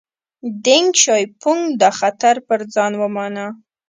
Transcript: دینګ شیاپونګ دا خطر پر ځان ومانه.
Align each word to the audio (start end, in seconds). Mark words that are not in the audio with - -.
دینګ 0.65 0.89
شیاپونګ 1.01 1.63
دا 1.81 1.89
خطر 1.99 2.35
پر 2.47 2.59
ځان 2.73 2.93
ومانه. 2.97 3.45